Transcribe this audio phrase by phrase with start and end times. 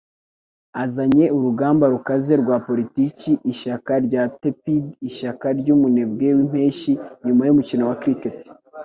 [0.83, 6.91] Azanye urugamba rukaze rwa politiki ishyaka rya tepid ishyaka ryumunebwe wimpeshyi
[7.25, 8.37] nyuma yumukino wa cricket